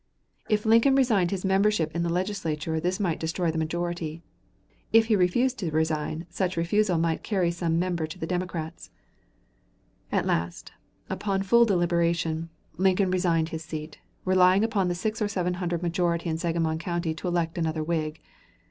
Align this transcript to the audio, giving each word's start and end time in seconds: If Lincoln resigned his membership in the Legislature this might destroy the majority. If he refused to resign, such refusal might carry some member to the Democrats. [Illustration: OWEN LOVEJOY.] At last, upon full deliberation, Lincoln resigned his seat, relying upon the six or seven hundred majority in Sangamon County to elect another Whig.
If 0.49 0.65
Lincoln 0.65 0.95
resigned 0.95 1.29
his 1.29 1.45
membership 1.45 1.95
in 1.95 2.01
the 2.01 2.09
Legislature 2.09 2.79
this 2.79 2.99
might 2.99 3.19
destroy 3.19 3.51
the 3.51 3.59
majority. 3.59 4.23
If 4.91 5.05
he 5.05 5.15
refused 5.15 5.59
to 5.59 5.69
resign, 5.69 6.25
such 6.27 6.57
refusal 6.57 6.97
might 6.97 7.21
carry 7.21 7.51
some 7.51 7.77
member 7.77 8.07
to 8.07 8.17
the 8.17 8.25
Democrats. 8.25 8.89
[Illustration: 10.11 10.11
OWEN 10.11 10.17
LOVEJOY.] 10.17 10.17
At 10.17 10.25
last, 10.45 10.71
upon 11.07 11.43
full 11.43 11.65
deliberation, 11.65 12.49
Lincoln 12.77 13.11
resigned 13.11 13.49
his 13.49 13.63
seat, 13.63 13.99
relying 14.25 14.63
upon 14.63 14.87
the 14.87 14.95
six 14.95 15.21
or 15.21 15.27
seven 15.27 15.53
hundred 15.53 15.83
majority 15.83 16.31
in 16.31 16.39
Sangamon 16.39 16.79
County 16.79 17.13
to 17.13 17.27
elect 17.27 17.59
another 17.59 17.83
Whig. 17.83 18.19